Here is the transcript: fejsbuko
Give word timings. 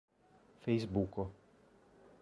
fejsbuko 0.61 1.29